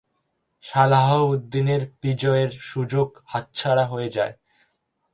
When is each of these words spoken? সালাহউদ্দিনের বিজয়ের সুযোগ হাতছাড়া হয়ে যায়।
সালাহউদ্দিনের 0.63 1.81
বিজয়ের 2.01 2.51
সুযোগ 2.61 3.07
হাতছাড়া 3.25 3.85
হয়ে 3.85 4.09
যায়। 4.09 4.33